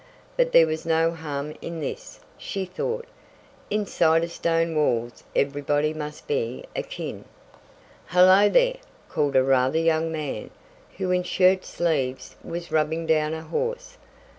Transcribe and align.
But 0.35 0.51
there 0.51 0.65
was 0.65 0.83
no 0.83 1.11
harm 1.11 1.53
in 1.61 1.79
this, 1.79 2.21
she 2.35 2.65
thought. 2.65 3.05
Inside 3.69 4.23
of 4.23 4.31
stone 4.31 4.75
walls 4.75 5.23
everybody 5.35 5.93
must 5.93 6.25
be 6.25 6.65
akin. 6.75 7.23
"Hello, 8.07 8.49
there!" 8.49 8.77
called 9.09 9.35
a 9.35 9.43
rather 9.43 9.77
young 9.77 10.11
man, 10.11 10.49
who 10.97 11.11
in 11.11 11.21
shirt 11.21 11.65
sleeves, 11.65 12.35
was 12.43 12.71
rubbing 12.71 13.05
down 13.05 13.35
a 13.35 13.43
horse. 13.43 13.99